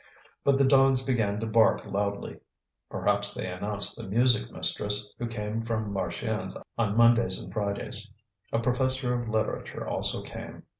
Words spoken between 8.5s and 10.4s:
A professor of literature also